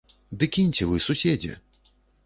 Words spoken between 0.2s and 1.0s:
Ды кіньце